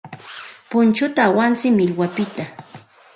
[0.69, 2.43] Punchuta awantsik millwapiqta.